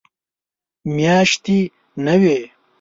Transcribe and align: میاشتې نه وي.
میاشتې 0.95 1.59
نه 2.05 2.13
وي. 2.21 2.39